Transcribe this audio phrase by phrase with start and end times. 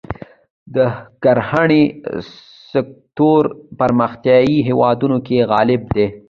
[0.75, 0.77] د
[1.23, 1.83] کرهڼې
[2.71, 3.41] سکتور
[3.79, 6.07] پرمختیايي هېوادونو کې غالب دی.